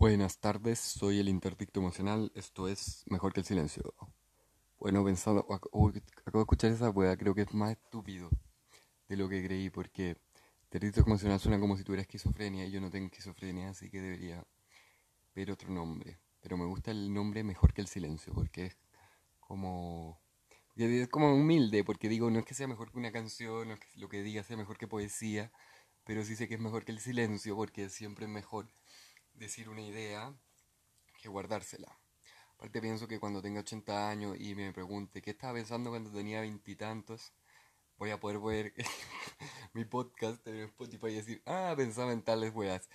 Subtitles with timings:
[0.00, 3.94] Buenas tardes, soy el interdicto emocional, esto es mejor que el silencio.
[4.78, 6.00] Bueno, pensando, acabo de
[6.40, 8.30] escuchar esa weá, creo que es más estúpido
[9.08, 10.16] de lo que creí, porque
[10.62, 14.42] interdicto emocional suena como si tuviera esquizofrenia y yo no tengo esquizofrenia, así que debería
[15.34, 16.18] ver otro nombre.
[16.40, 18.78] Pero me gusta el nombre mejor que el silencio, porque es
[19.38, 20.18] como...
[20.76, 23.80] Es como humilde, porque digo, no es que sea mejor que una canción, no es
[23.80, 25.52] que lo que diga sea mejor que poesía,
[26.04, 28.72] pero sí sé que es mejor que el silencio, porque siempre es mejor
[29.34, 30.34] decir una idea
[31.20, 31.98] que guardársela.
[32.56, 36.40] Aparte pienso que cuando tenga 80 años y me pregunte qué estaba pensando cuando tenía
[36.42, 37.32] veintitantos,
[37.96, 38.74] voy a poder ver
[39.74, 42.88] mi podcast en Spotify y decir, ah, pensaba en tales weas.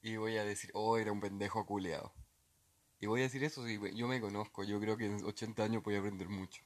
[0.00, 2.12] Y voy a decir, oh, era un pendejo culeado.
[3.00, 5.82] Y voy a decir eso, sí, yo me conozco, yo creo que en 80 años
[5.82, 6.62] voy a aprender mucho.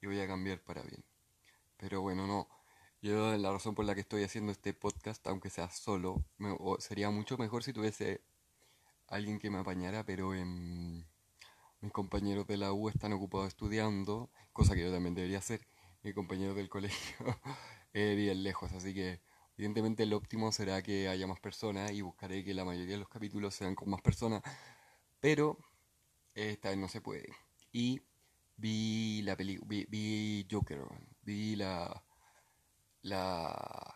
[0.00, 1.04] Y voy a cambiar para bien.
[1.76, 2.59] Pero bueno, no.
[3.02, 6.22] Yo la razón por la que estoy haciendo este podcast, aunque sea solo,
[6.80, 8.20] sería mucho mejor si tuviese
[9.08, 11.04] alguien que me apañara, pero em,
[11.80, 15.66] mis compañeros de la U están ocupados estudiando, cosa que yo también debería hacer.
[16.02, 17.16] Mis compañeros del colegio
[17.94, 19.20] eh, bien lejos, así que
[19.56, 23.08] evidentemente lo óptimo será que haya más personas y buscaré que la mayoría de los
[23.08, 24.42] capítulos sean con más personas,
[25.20, 25.58] pero
[26.34, 27.28] esta vez no se puede.
[27.72, 28.02] Y
[28.56, 30.82] vi la película, vi, Joker,
[31.22, 32.04] vi la,
[33.02, 33.94] la,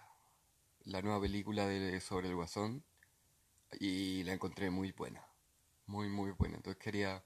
[0.84, 2.84] la nueva película de, sobre el Guasón
[3.78, 5.26] y la encontré muy buena,
[5.86, 6.56] muy muy buena.
[6.56, 7.24] Entonces quería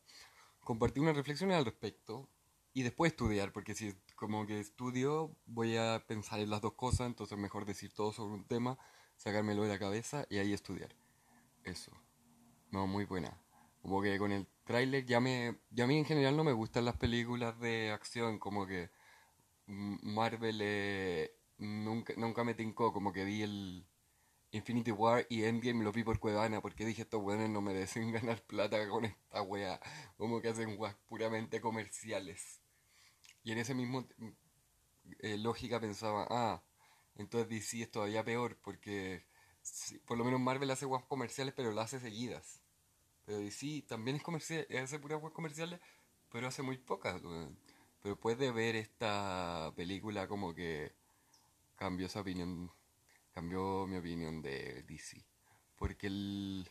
[0.60, 2.28] compartir una reflexión al respecto
[2.72, 7.06] y después estudiar, porque si como que estudio voy a pensar en las dos cosas,
[7.06, 8.78] entonces mejor decir todo sobre un tema,
[9.16, 10.94] sacármelo de la cabeza y ahí estudiar.
[11.64, 11.92] Eso.
[12.70, 13.40] No, muy buena.
[13.82, 16.84] Como que con el tráiler ya me ya a mí en general no me gustan
[16.84, 18.90] las películas de acción, como que
[19.66, 23.86] Marvel eh, nunca nunca me tincó, como que vi el
[24.50, 28.42] Infinity War y Endgame lo vi por Cuevana porque dije estos weones no merecen ganar
[28.42, 29.80] plata con esta wea.
[30.16, 32.60] Como que hacen weas puramente comerciales.
[33.42, 34.06] Y en ese mismo
[35.20, 36.62] eh, lógica pensaba, ah,
[37.16, 39.26] entonces DC es todavía peor porque
[40.06, 42.60] por lo menos Marvel hace weas comerciales pero las hace seguidas.
[43.26, 45.80] Pero DC también es comercial, hace puras weas comerciales
[46.30, 47.20] pero hace muy pocas.
[47.20, 50.92] Pero después de ver esta película como que
[51.78, 52.70] cambió esa opinión
[53.32, 55.24] cambió mi opinión de DC.
[55.76, 56.68] Porque el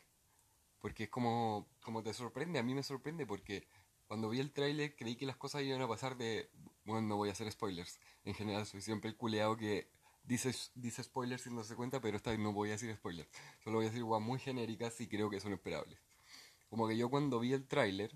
[0.79, 3.65] porque es como, como te sorprende, a mí me sorprende porque
[4.07, 6.49] cuando vi el tráiler creí que las cosas iban a pasar de...
[6.85, 7.99] Bueno, no voy a hacer spoilers.
[8.25, 9.89] En general soy siempre el culeado que
[10.23, 13.29] dice, dice spoilers sin darse cuenta, pero esta vez no voy a decir spoilers.
[13.63, 15.99] Solo voy a decir cosas muy genéricas y creo que son esperables.
[16.69, 18.11] Como que yo cuando vi el tráiler,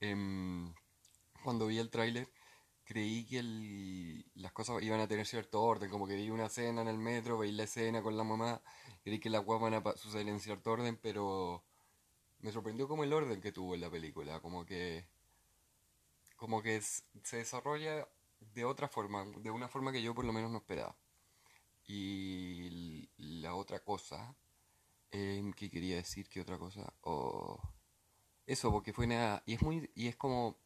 [0.00, 0.72] em,
[1.42, 2.28] cuando vi el tráiler,
[2.84, 3.42] creí que
[4.34, 7.38] las cosas iban a tener cierto orden, como que vi una escena en el metro,
[7.38, 8.62] veí la escena con la mamá,
[9.04, 11.64] creí que las cosas van a suceder en cierto orden, pero
[12.40, 15.06] me sorprendió como el orden que tuvo en la película, como que
[16.36, 18.08] como que se desarrolla
[18.54, 20.96] de otra forma, de una forma que yo por lo menos no esperaba.
[21.86, 24.34] Y la otra cosa,
[25.12, 26.28] eh, ¿qué quería decir?
[26.28, 26.92] ¿Qué otra cosa?
[28.46, 30.58] eso, porque fue nada, y es muy, y es como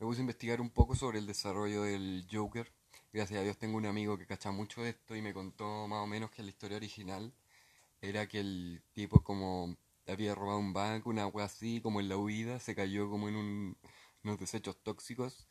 [0.00, 2.72] me puse a investigar un poco sobre el desarrollo del Joker.
[3.12, 6.02] Gracias a Dios tengo un amigo que cacha mucho de esto y me contó más
[6.02, 7.34] o menos que la historia original
[8.00, 9.76] era que el tipo como
[10.08, 13.76] había robado un banco, una agua así, como en la huida, se cayó como en
[14.24, 15.46] unos desechos tóxicos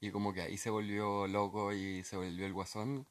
[0.00, 3.06] y como que ahí se volvió loco y se volvió el guasón.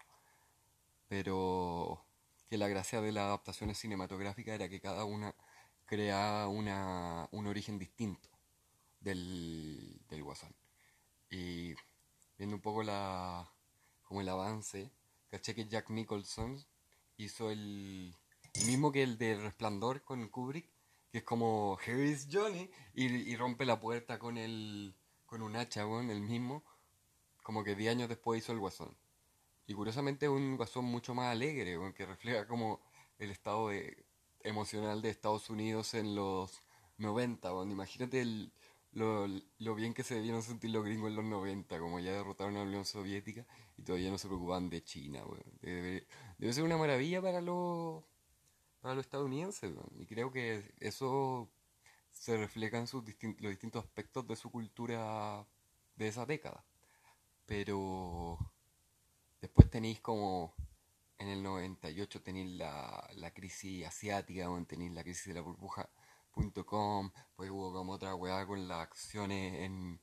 [1.07, 2.03] Pero
[2.49, 5.35] que la gracia de las adaptaciones cinematográficas era que cada una
[5.85, 8.29] creaba una, un origen distinto
[9.01, 10.58] del, del guasón.
[12.53, 13.49] Un poco la
[14.03, 14.91] como el avance,
[15.29, 16.57] caché que Jack Nicholson
[17.17, 18.15] hizo el,
[18.65, 20.67] mismo que el de Resplandor con Kubrick,
[21.11, 24.95] que es como Here is Johnny y, rompe la puerta con el
[25.27, 26.63] con un hacha, el mismo,
[27.43, 28.97] como que 10 años después hizo el Guasón.
[29.67, 32.81] Y curiosamente es un Guasón mucho más alegre, que refleja como
[33.19, 33.69] el estado
[34.41, 36.63] emocional de Estados Unidos en los
[36.97, 38.51] 90, imagínate el,
[38.91, 39.27] lo,
[39.59, 42.59] lo, bien que se debieron sentir los gringos en los 90, como ya derrotaron a
[42.59, 43.45] la Unión Soviética
[43.77, 45.23] y todavía no se preocupaban de China.
[45.61, 46.07] Debe,
[46.37, 48.03] debe, ser una maravilla para los,
[48.81, 49.71] para estadounidenses.
[49.97, 51.49] Y creo que eso
[52.11, 55.45] se refleja en sus los distintos aspectos de su cultura
[55.95, 56.65] de esa década.
[57.45, 58.37] Pero
[59.41, 60.53] después tenéis como
[61.19, 65.89] en el 98 tenéis la, la crisis asiática, tenéis la crisis de la burbuja
[66.39, 69.99] .com, pues hubo como otra weá con las acciones en,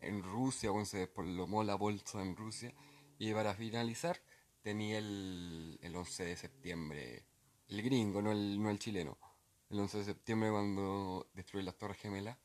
[0.00, 2.72] en Rusia, cuando se desplomó la bolsa en Rusia.
[3.18, 4.20] Y para finalizar,
[4.62, 7.26] tenía el, el 11 de septiembre,
[7.68, 9.18] el gringo, no el, no el chileno.
[9.70, 12.38] el 11 de septiembre cuando destruye las Torres Gemelas.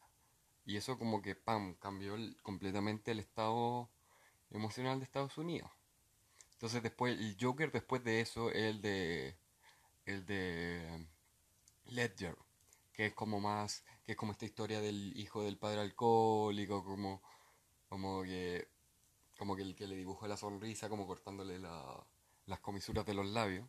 [0.65, 3.89] Y eso como que, ¡pam!, cambió completamente el estado
[4.51, 5.69] emocional de Estados Unidos.
[6.53, 9.37] Entonces después, el Joker después de eso, el de...
[10.05, 11.07] El de...
[11.85, 12.35] Ledger,
[12.95, 17.21] que es como más, que es como esta historia del hijo del padre alcohólico, como,
[17.89, 18.69] como que,
[19.37, 23.67] como que el que le dibujó la sonrisa, como cortándole las comisuras de los labios.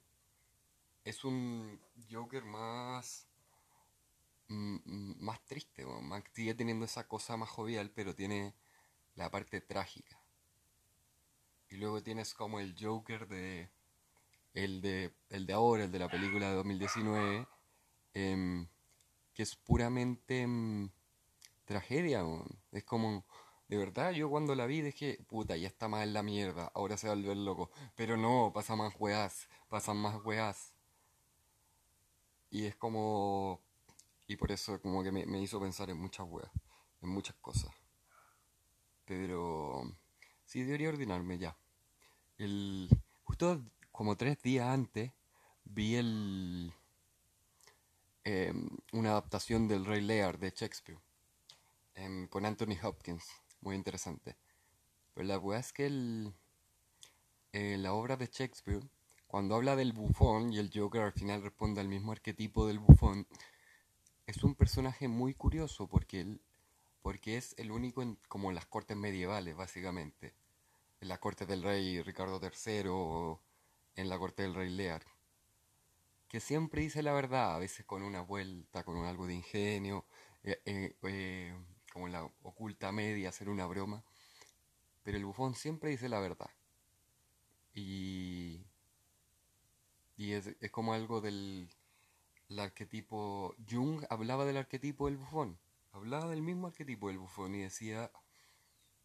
[1.04, 1.80] Es un
[2.10, 3.26] Joker más,
[4.48, 8.54] mm, mm, más triste, más, sigue teniendo esa cosa más jovial, pero tiene
[9.16, 10.20] la parte trágica.
[11.68, 13.70] Y luego tienes como el Joker de,
[14.54, 17.48] el de, el de ahora, el de la película de 2019
[19.36, 20.90] que es puramente mm,
[21.66, 22.24] tragedia.
[22.72, 23.26] Es como,
[23.68, 26.96] de verdad, yo cuando la vi dije, puta, ya está más en la mierda, ahora
[26.96, 27.70] se va a volver loco.
[27.94, 30.72] Pero no, pasa más weas, pasan más weas.
[32.50, 33.60] Y es como,
[34.26, 36.50] y por eso como que me, hizo pensar en muchas weas,
[37.02, 37.70] en muchas cosas.
[39.04, 39.82] Pero
[40.44, 41.56] sí debería ordenarme ya.
[42.38, 42.88] El,
[43.24, 43.62] justo
[43.92, 45.12] como tres días antes
[45.64, 46.72] vi el
[48.28, 50.98] Em, una adaptación del Rey Lear de Shakespeare
[51.94, 53.24] em, con Anthony Hopkins,
[53.60, 54.36] muy interesante.
[55.14, 56.34] Pero la verdad es que el,
[57.52, 58.82] eh, la obra de Shakespeare,
[59.28, 63.28] cuando habla del bufón y el Joker al final responde al mismo arquetipo del bufón,
[64.26, 66.40] es un personaje muy curioso porque él,
[67.02, 70.34] porque es el único en como las cortes medievales, básicamente.
[71.00, 73.40] En la corte del rey Ricardo III o
[73.94, 75.04] en la corte del rey Lear
[76.28, 80.04] que siempre dice la verdad, a veces con una vuelta, con algo de ingenio,
[80.42, 81.54] eh, eh, eh,
[81.92, 84.04] como la oculta media, hacer una broma.
[85.02, 86.50] Pero el bufón siempre dice la verdad.
[87.74, 88.64] Y,
[90.16, 91.70] y es, como algo del
[92.58, 93.54] arquetipo.
[93.70, 95.58] Jung hablaba del arquetipo del bufón.
[95.92, 98.10] Hablaba del mismo arquetipo del bufón y decía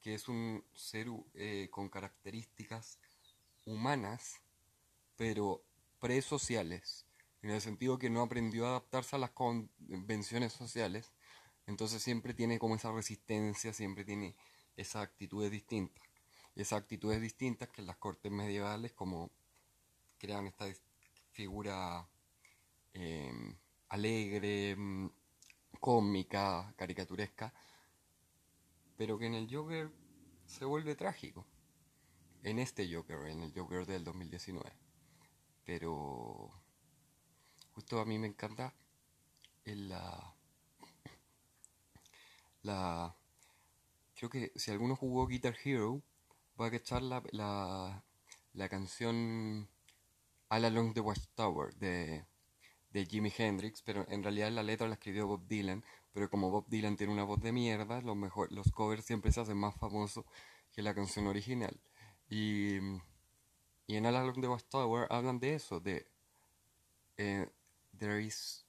[0.01, 1.07] que es un ser
[1.69, 2.99] con características
[3.65, 4.41] humanas,
[5.15, 5.63] pero
[5.99, 7.05] presociales
[7.41, 11.11] en el sentido que no aprendió a adaptarse a las convenciones sociales,
[11.65, 14.35] entonces siempre tiene como esa resistencia, siempre tiene
[14.75, 16.03] esas actitudes distintas.
[16.55, 19.31] Y esas actitudes distintas que en las cortes medievales como
[20.17, 20.65] crean esta
[21.31, 22.07] figura
[22.93, 23.55] em,
[23.89, 25.09] alegre, mm,
[25.79, 27.53] cómica, caricaturesca,
[28.97, 29.91] pero que en el Joker
[30.45, 31.47] se vuelve trágico.
[32.43, 34.71] En este Joker, en el Joker del 2019.
[35.63, 36.51] Pero
[37.81, 38.75] Justo a mí me encanta
[39.65, 40.35] la,
[42.61, 43.15] la...
[44.13, 46.03] Creo que si alguno jugó Guitar Hero,
[46.61, 48.03] va a cachar la, la,
[48.53, 49.67] la canción
[50.49, 52.23] All Along the Watchtower de,
[52.91, 55.83] de Jimi Hendrix, pero en realidad la letra la escribió Bob Dylan,
[56.13, 59.41] pero como Bob Dylan tiene una voz de mierda, los, mejor, los covers siempre se
[59.41, 60.23] hacen más famosos
[60.71, 61.81] que la canción original.
[62.29, 62.75] Y,
[63.87, 66.07] y en All Along the Watchtower hablan de eso, de
[67.17, 67.49] eh,
[68.01, 68.65] there is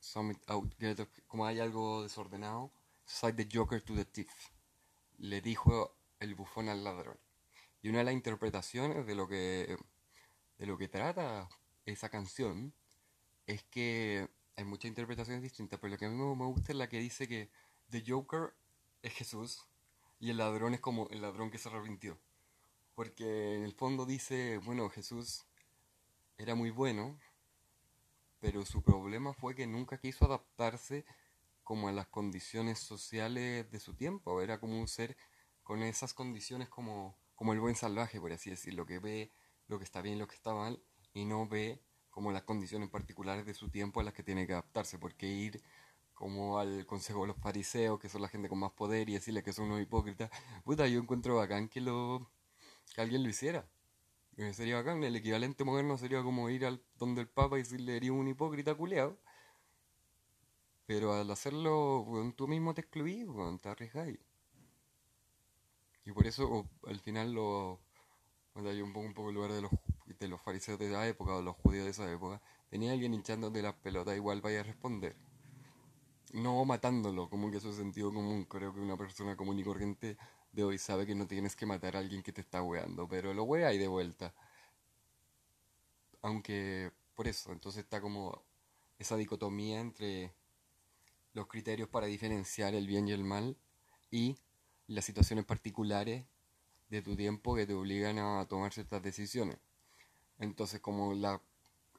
[0.00, 0.74] some out,
[1.28, 2.72] como hay algo desordenado,
[3.36, 4.32] the Joker to the thief.
[5.18, 7.16] Le dijo el bufón al ladrón.
[7.80, 9.76] Y una de las interpretaciones de lo que
[10.58, 11.48] de lo que trata
[11.86, 12.72] esa canción
[13.46, 16.88] es que hay muchas interpretaciones distintas, pero lo que a mí me gusta es la
[16.88, 17.50] que dice que
[17.90, 18.52] The Joker
[19.02, 19.64] es Jesús
[20.18, 22.18] y el ladrón es como el ladrón que se arrepintió.
[22.94, 25.46] Porque en el fondo dice, bueno, Jesús
[26.36, 27.18] era muy bueno,
[28.42, 31.04] pero su problema fue que nunca quiso adaptarse
[31.62, 35.16] como a las condiciones sociales de su tiempo, era como un ser
[35.62, 39.30] con esas condiciones como, como el buen salvaje, por así decirlo, que ve
[39.68, 40.82] lo que está bien lo que está mal
[41.14, 41.80] y no ve
[42.10, 45.62] como las condiciones particulares de su tiempo a las que tiene que adaptarse, porque ir
[46.12, 49.44] como al consejo de los fariseos, que son la gente con más poder, y decirle
[49.44, 50.30] que son unos hipócritas,
[50.64, 52.28] puta, yo encuentro bacán que, lo,
[52.92, 53.68] que alguien lo hiciera.
[54.52, 58.10] Sería bacán, el equivalente moderno sería como ir al donde el Papa y decirle eres
[58.10, 59.18] un hipócrita culeado.
[60.86, 63.26] Pero al hacerlo, tú mismo te excluís,
[63.60, 64.18] te arriesgáis.
[66.04, 67.80] Y por eso al final lo.
[68.52, 69.70] Cuando hay un poco, un poco el lugar de los,
[70.18, 73.62] de los fariseos de esa época o los judíos de esa época, tenía alguien hinchándote
[73.62, 75.16] las pelotas, igual vaya a responder.
[76.32, 78.44] No matándolo, como que eso es sentido común.
[78.44, 80.16] Creo que una persona común y corriente
[80.52, 83.32] de hoy sabe que no tienes que matar a alguien que te está weando, pero
[83.34, 84.34] lo wea y de vuelta.
[86.20, 88.42] Aunque por eso, entonces está como
[88.98, 90.32] esa dicotomía entre
[91.32, 93.56] los criterios para diferenciar el bien y el mal
[94.10, 94.36] y
[94.86, 96.24] las situaciones particulares
[96.90, 99.56] de tu tiempo que te obligan a tomar ciertas decisiones.
[100.38, 101.40] Entonces, como la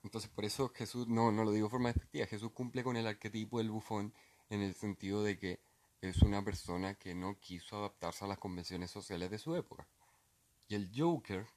[0.04, 3.08] Entonces por eso Jesús, no, no lo digo de forma despectiva, Jesús cumple con el
[3.08, 4.14] arquetipo del bufón
[4.50, 5.60] en el sentido de que
[6.10, 9.88] es una persona que no quiso adaptarse a las convenciones sociales de su época.
[10.68, 11.48] Y el Joker,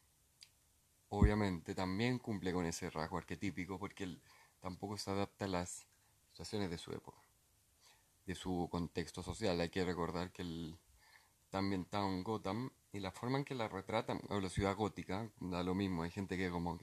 [1.09, 4.23] obviamente, también cumple con ese rasgo arquetípico porque él
[4.61, 5.89] tampoco se adapta a las
[6.29, 7.19] situaciones de su época,
[8.25, 9.61] de su contexto social.
[9.61, 10.79] Hay que recordar que él
[11.45, 15.29] está ambientado en Gotham y la forma en que la retratan, o la ciudad gótica,
[15.41, 16.05] da lo mismo.
[16.05, 16.79] Hay gente que como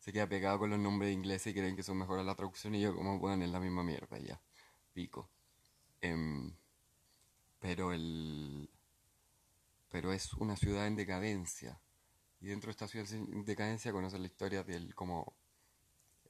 [0.00, 2.82] se queda pegado con los nombres ingleses y creen que son mejores la traducción y
[2.82, 4.38] yo como, bueno, es la misma mierda ya,
[4.92, 5.30] pico.
[6.02, 6.54] Em,
[7.60, 8.70] pero el
[9.90, 11.80] pero es una ciudad en decadencia.
[12.40, 15.34] Y dentro de esta ciudad en decadencia conocen la historia del como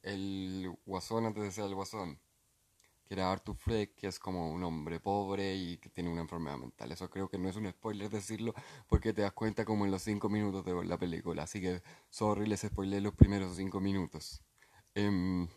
[0.02, 2.20] el guasón antes de ser el guasón
[3.06, 6.58] que era Arthur Fleck que es como un hombre pobre y que tiene una enfermedad
[6.58, 6.90] mental.
[6.92, 8.54] Eso creo que no es un spoiler decirlo
[8.88, 11.44] porque te das cuenta como en los cinco minutos de la película.
[11.44, 14.42] Así que sorry les spoilé los primeros cinco minutos.
[14.94, 15.48] Em,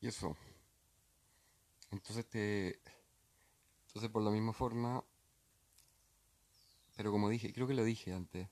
[0.00, 0.36] y eso.
[1.90, 2.80] Entonces te
[3.96, 5.02] entonces, por la misma forma,
[6.96, 8.46] pero como dije, creo que lo dije antes,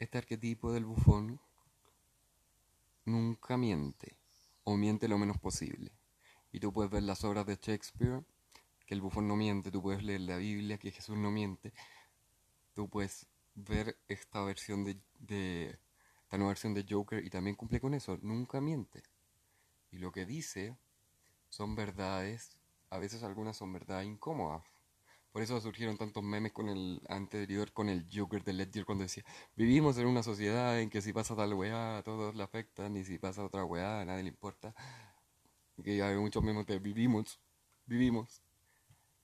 [0.00, 1.38] este arquetipo del bufón
[3.04, 4.16] nunca miente,
[4.64, 5.92] o miente lo menos posible.
[6.50, 8.24] Y tú puedes ver las obras de Shakespeare,
[8.86, 11.72] que el bufón no miente, tú puedes leer la Biblia, que Jesús no miente,
[12.74, 15.78] tú puedes ver esta versión de,
[16.24, 19.00] esta nueva versión de Joker y también cumple con eso, nunca miente.
[19.92, 20.76] Y lo que dice
[21.50, 22.57] son verdades
[22.90, 24.62] a veces algunas son verdad incómodas.
[25.32, 29.24] Por eso surgieron tantos memes con el anterior, con el Joker de Ledger, cuando decía,
[29.54, 33.04] vivimos en una sociedad en que si pasa tal weá a todos le afectan y
[33.04, 34.74] si pasa otra weá a nadie le importa.
[35.84, 37.40] Que hay muchos memes de vivimos,
[37.86, 38.42] vivimos.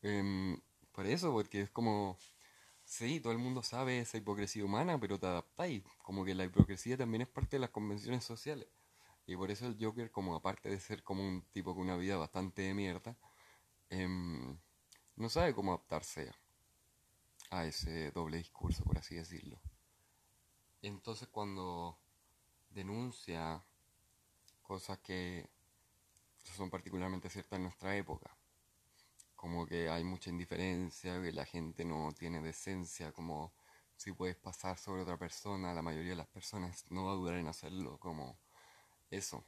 [0.02, 0.60] Em,
[0.92, 2.18] por eso, porque es como,
[2.84, 5.82] sí, todo el mundo sabe esa hipocresía humana, pero te adaptáis.
[6.02, 8.68] Como que la hipocresía también es parte de las convenciones sociales.
[9.26, 12.16] Y por eso el Joker, como aparte de ser como un tipo con una vida
[12.16, 13.16] bastante de mierda,
[13.90, 14.58] Em,
[15.16, 16.32] no sabe cómo adaptarse
[17.50, 19.60] a ese doble discurso, por así decirlo.
[20.82, 21.98] Entonces cuando
[22.70, 23.64] denuncia
[24.62, 25.48] cosas que
[26.42, 28.36] son particularmente ciertas en nuestra época,
[29.34, 33.52] como que hay mucha indiferencia, que la gente no tiene decencia, como
[33.96, 37.36] si puedes pasar sobre otra persona, la mayoría de las personas no va a dudar
[37.36, 38.38] en hacerlo, como
[39.10, 39.44] eso.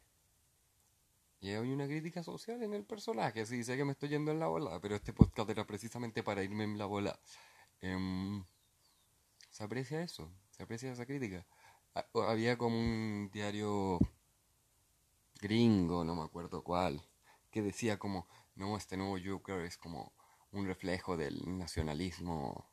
[1.46, 4.40] Y hay una crítica social en el personaje, sí, sé que me estoy yendo en
[4.40, 7.20] la bola, pero este podcast era precisamente para irme en la bola.
[7.80, 8.44] Em,
[9.48, 11.46] se aprecia eso, se aprecia esa crítica.
[11.94, 14.00] Ah, había como un diario
[15.40, 17.00] gringo, no me acuerdo cuál,
[17.52, 18.26] que decía como,
[18.56, 20.12] no, este nuevo Joker es como
[20.50, 22.68] un reflejo del nacionalismo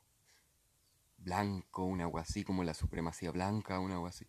[1.18, 4.26] blanco, un agua así, como la supremacía blanca, un agua así.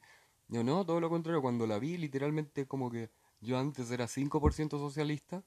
[0.50, 3.10] Yo no, todo lo contrario, cuando la vi literalmente como que
[3.42, 5.44] yo antes era 5% socialista,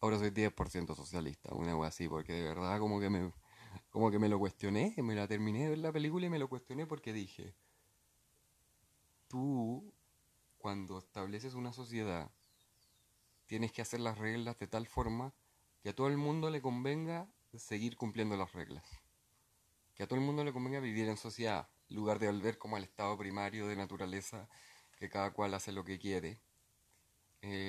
[0.00, 3.32] ahora soy 10% socialista, una wea así, porque de verdad como que me
[3.90, 6.48] como que me lo cuestioné, me la terminé de ver la película y me lo
[6.48, 7.54] cuestioné porque dije,
[9.28, 9.92] tú
[10.58, 12.30] cuando estableces una sociedad
[13.46, 15.32] tienes que hacer las reglas de tal forma
[15.82, 18.84] que a todo el mundo le convenga seguir cumpliendo las reglas.
[19.94, 22.76] Que a todo el mundo le convenga vivir en sociedad, en lugar de volver como
[22.76, 24.48] al estado primario de naturaleza,
[24.98, 26.40] que cada cual hace lo que quiere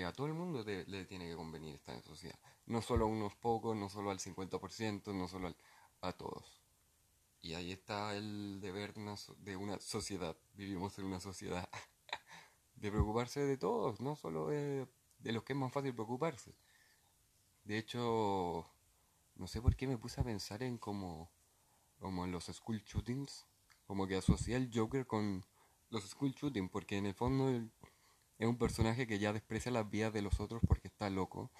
[0.05, 2.39] a todo el mundo le tiene que convenir estar en sociedad.
[2.65, 5.53] No solo a unos pocos, no solo al 50%, no solo
[6.01, 6.61] a todos.
[7.41, 10.35] Y ahí está el deber de una sociedad.
[10.55, 11.69] Vivimos en una sociedad
[12.75, 14.87] de preocuparse de todos, no solo de,
[15.19, 16.55] de los que es más fácil preocuparse.
[17.63, 18.65] De hecho,
[19.35, 21.29] no sé por qué me puse a pensar en como,
[21.99, 23.45] como en los school shootings,
[23.85, 25.43] como que asocié el Joker con
[25.89, 27.71] los school shootings, porque en el fondo el,
[28.39, 31.51] es un personaje que ya desprecia las vidas de los otros porque está loco,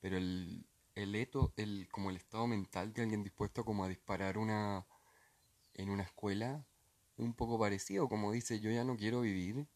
[0.00, 4.38] pero el, el eto, el, como el estado mental de alguien dispuesto como a disparar
[4.38, 4.86] una
[5.74, 6.66] en una escuela
[7.16, 9.66] es un poco parecido, como dice, yo ya no quiero vivir,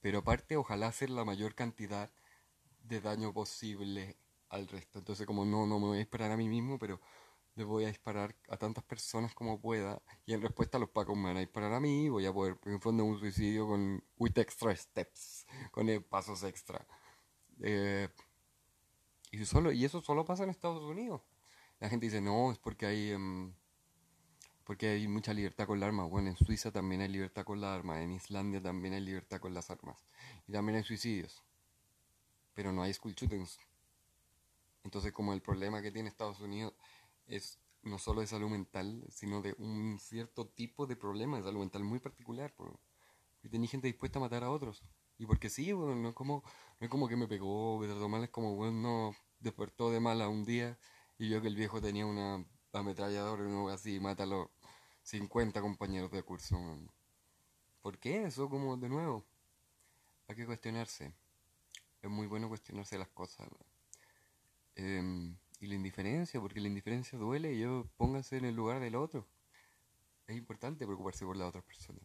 [0.00, 2.10] pero aparte ojalá hacer la mayor cantidad
[2.84, 4.16] de daño posible
[4.48, 4.98] al resto.
[4.98, 7.00] Entonces como no, no me voy a esperar a mí mismo, pero
[7.54, 11.24] le voy a disparar a tantas personas como pueda y en respuesta los pacos me
[11.24, 14.38] van a disparar a mí y voy a poder en fondo un suicidio con with
[14.38, 16.86] extra steps con pasos extra.
[17.60, 18.08] Eh,
[19.30, 21.22] y solo y eso solo pasa en Estados Unidos.
[21.80, 23.54] La gente dice no es porque hay em,
[24.64, 27.70] porque hay mucha libertad con las armas bueno en Suiza también hay libertad con las
[27.70, 29.98] armas en Islandia también hay libertad con las armas
[30.46, 31.42] y también hay suicidios
[32.54, 33.58] pero no hay school shootings.
[34.84, 36.74] Entonces como el problema que tiene Estados Unidos
[37.36, 41.60] es no solo de salud mental, sino de un cierto tipo de problema de salud
[41.60, 42.54] mental muy particular.
[42.54, 42.78] Porque
[43.50, 44.82] tenía gente dispuesta a matar a otros.
[45.18, 46.42] Y porque sí, bueno, no es como,
[46.80, 50.00] no es como que me pegó, me trató mal, es como, bueno, no despertó de
[50.00, 50.78] mala un día
[51.18, 54.48] y vio que el viejo tenía una ametralladora y algo así y mata a los
[55.02, 56.56] 50 compañeros de curso.
[57.82, 58.48] ¿Por qué eso?
[58.48, 59.24] Como de nuevo.
[60.28, 61.12] Hay que cuestionarse.
[62.00, 63.48] Es muy bueno cuestionarse las cosas.
[65.62, 69.28] Y la indiferencia, porque la indiferencia duele y yo póngase en el lugar del otro.
[70.26, 72.02] Es importante preocuparse por las otras personas.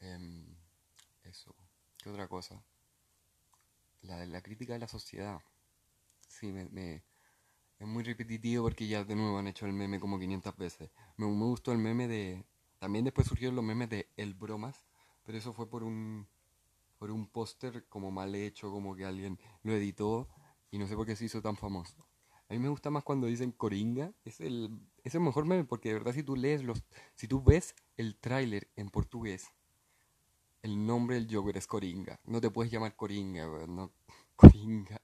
[0.00, 0.56] Em,
[1.24, 1.54] eso.
[1.98, 2.64] ¿Qué otra cosa?
[4.00, 5.42] La, la crítica de la sociedad.
[6.26, 7.04] Sí, me,
[7.78, 10.90] es muy repetitivo porque ya de nuevo han hecho el meme como 500 veces.
[11.18, 12.46] Me, me gustó el meme de...
[12.78, 14.86] También después surgieron los memes de El Bromas,
[15.22, 16.26] pero eso fue por un,
[16.96, 20.30] por un póster como mal hecho, como que alguien lo editó
[20.70, 22.07] y no sé por qué se hizo tan famoso.
[22.48, 24.70] A mí me gusta más cuando dicen Coringa, es el,
[25.04, 26.82] es el mejor meme porque de verdad si tú lees los,
[27.14, 29.52] si tú ves el tráiler en portugués,
[30.62, 32.20] el nombre del Joker es Coringa.
[32.24, 33.92] No te puedes llamar Coringa, no,
[34.36, 35.00] Coringa.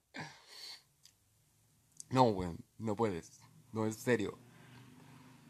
[2.11, 3.41] No, weón, no puedes.
[3.73, 4.39] No, es serio.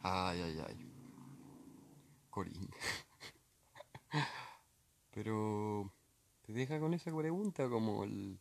[0.02, 0.90] Ay, ay, ay.
[2.30, 2.68] Corín.
[5.12, 5.92] Pero
[6.42, 8.40] te deja con esa pregunta como el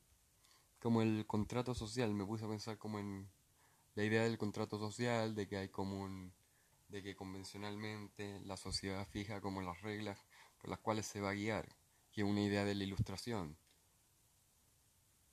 [0.81, 2.13] como el contrato social.
[2.13, 3.29] Me puse a pensar como en
[3.95, 6.33] la idea del contrato social, de que hay como un
[6.89, 10.19] de que convencionalmente la sociedad fija como las reglas
[10.59, 11.67] por las cuales se va a guiar,
[12.11, 13.57] que es una idea de la ilustración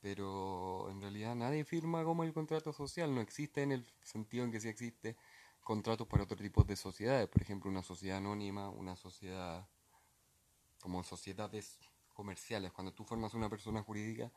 [0.01, 4.51] pero en realidad nadie firma como el contrato social, no existe en el sentido en
[4.51, 5.17] que sí existe
[5.63, 9.69] contratos para otro tipo de sociedades, por ejemplo una sociedad anónima, una sociedad
[10.81, 11.79] como sociedades
[12.15, 14.33] comerciales, cuando tú formas una persona jurídica,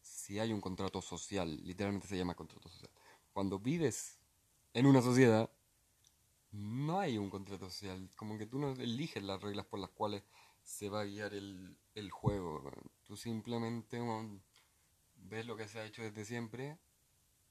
[0.00, 2.90] si hay un contrato social, literalmente se llama contrato social.
[3.34, 4.20] Cuando vives
[4.74, 5.50] en una sociedad,
[6.52, 10.22] no hay un contrato social, como que tú no eliges las reglas por las cuales
[10.62, 12.62] se va a guiar el, el juego,
[13.02, 14.00] tú simplemente
[15.16, 16.78] ves lo que se ha hecho desde siempre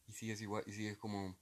[0.07, 1.35] y sigues igual, y sigues como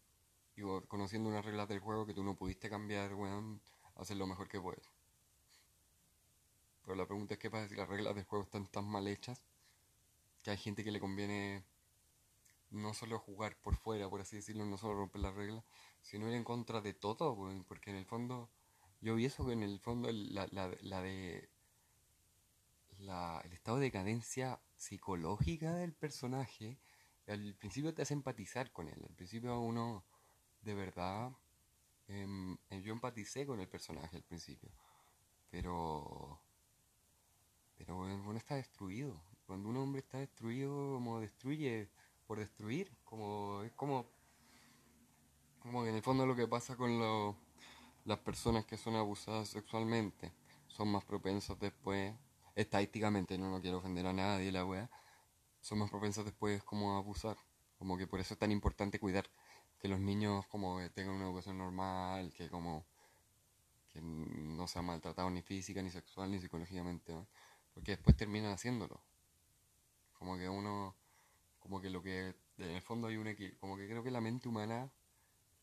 [0.88, 3.62] conociendo unas reglas del juego que tú no pudiste cambiar, weón,
[3.94, 4.90] hacer lo mejor que puedes.
[6.82, 9.46] Pero la pregunta es qué pasa si las reglas del juego están tan mal hechas
[10.42, 11.64] que hay gente que le conviene
[12.72, 15.64] no solo jugar por fuera, por así decirlo, no solo romper las reglas,
[16.02, 18.50] sino ir en contra de todo, porque en el fondo,
[19.02, 21.50] yo vi eso que en el fondo la, la, la de
[23.00, 26.80] la, el estado de decadencia psicológica del personaje,
[27.28, 29.02] al principio te hace empatizar con él.
[29.08, 30.04] Al principio uno,
[30.62, 31.32] de verdad,
[32.08, 34.72] em, eh, yo empaticé con el personaje al principio.
[35.50, 36.42] Pero,
[37.78, 39.22] pero bueno, está destruido.
[39.46, 41.90] Cuando un hombre está destruido, como destruye
[42.32, 44.06] por destruir, como es como,
[45.60, 46.98] como que en el fondo lo que pasa con
[48.06, 50.32] las personas que son abusadas sexualmente
[50.70, 52.16] son más propensas después
[52.56, 54.90] estadísticamente, no, no quiero ofender a nadie, la wea,
[55.60, 57.36] son más propensos después como a abusar.
[57.78, 59.30] Como que por eso es tan importante cuidar
[59.78, 62.86] que los niños como tengan una educación normal, que como
[63.90, 67.14] que no sean maltratados ni física, ni sexual, ni psicológicamente,
[67.74, 69.02] porque después terminan haciéndolo.
[70.14, 70.96] Como que uno,
[71.62, 74.20] como que lo que, en el fondo hay un equilibrio, como que creo que la
[74.20, 74.92] mente humana,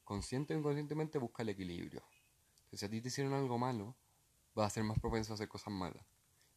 [0.05, 2.03] consciente o inconscientemente, busca el equilibrio.
[2.65, 3.95] Entonces, si a ti te hicieron algo malo,
[4.55, 6.07] vas a ser más propenso a hacer cosas malas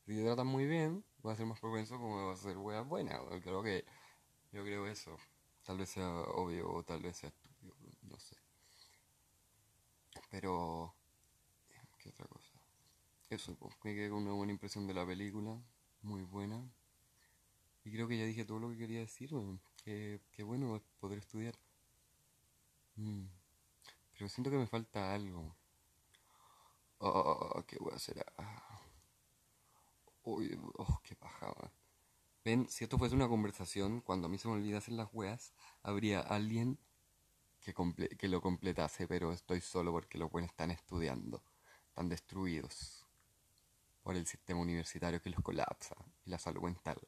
[0.05, 3.19] si te tratan muy bien, va a ser más propenso como a ser weas buenas.
[3.43, 3.85] Creo que
[4.51, 5.15] yo creo eso.
[5.63, 8.35] Tal vez sea obvio o tal vez sea estúpido, no sé.
[10.29, 10.95] Pero,
[11.99, 12.51] ¿qué otra cosa?
[13.29, 15.61] Eso, pues, me quedé con una buena impresión de la película,
[16.01, 16.67] muy buena.
[17.83, 19.31] Y creo que ya dije todo lo que quería decir,
[19.83, 21.55] que, bueno poder estudiar.
[22.95, 23.25] Mm.
[24.13, 25.55] Pero siento que me falta algo.
[26.99, 28.23] Oh, ¿qué voy a hacer?
[30.23, 31.51] Uy, oh, qué paja,
[32.43, 36.21] Ven, si esto fuese una conversación, cuando a mí se me olvidasen las weas, habría
[36.21, 36.79] alguien
[37.59, 37.73] que,
[38.17, 41.43] que lo completase, pero estoy solo porque los buenos están estudiando,
[41.89, 43.05] están destruidos
[44.01, 46.99] por el sistema universitario que los colapsa y la salud mental.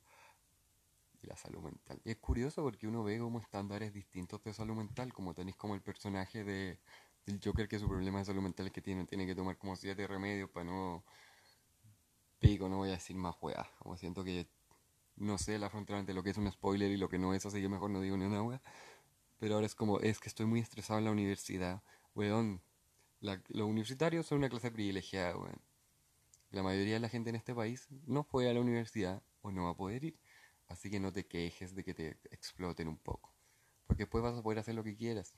[1.24, 2.02] Y la salud mental.
[2.04, 5.74] Y es curioso porque uno ve como estándares distintos de salud mental, como tenéis como
[5.74, 6.80] el personaje de,
[7.26, 9.76] del Joker que su problema de salud mental es que tiene, tiene que tomar como
[9.76, 11.04] siete remedios para no
[12.40, 13.66] pico, no voy a decir más weá.
[13.80, 14.48] Como siento que
[15.16, 17.46] no sé la frontera entre lo que es un spoiler y lo que no es,
[17.46, 18.62] así que mejor no digo ni una weá.
[19.40, 21.82] Pero ahora es como, es que estoy muy estresado en la universidad.
[22.16, 22.62] Weón,
[23.22, 25.62] los universitarios son una clase privilegiada, weón.
[26.52, 29.66] La mayoría de la gente en este país no fue a la universidad o no
[29.66, 30.20] va a poder ir.
[30.68, 33.34] Así que no te quejes de que te exploten un poco.
[33.86, 35.36] Porque después vas a poder hacer lo que quieras.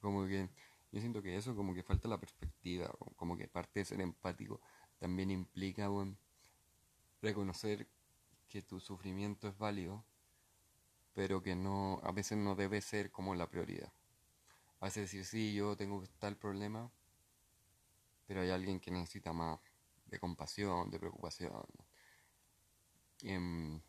[0.00, 0.48] Como que
[0.92, 4.60] yo siento que eso como que falta la perspectiva, como que parte de ser empático
[4.98, 5.88] también implica,
[7.20, 7.88] reconocer
[8.48, 10.04] que tu sufrimiento es válido,
[11.12, 13.92] pero que no, a veces no debe ser como la prioridad.
[14.80, 16.90] A veces decir, sí, yo tengo tal problema,
[18.26, 19.58] pero hay alguien que necesita más
[20.06, 21.64] de compasión, de preocupación.
[23.22, 23.80] Em,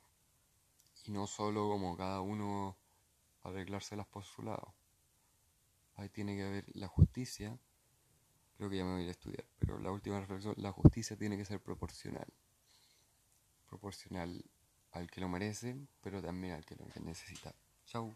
[1.07, 2.77] y no solo como cada uno
[3.43, 4.73] arreglárselas por su lado.
[5.95, 7.57] Ahí tiene que haber la justicia,
[8.57, 11.45] creo que ya me voy a estudiar, pero la última reflexión, la justicia tiene que
[11.45, 12.27] ser proporcional.
[13.67, 14.43] Proporcional
[14.91, 17.55] al que lo merece, pero también al que lo necesita.
[17.85, 18.15] Chau.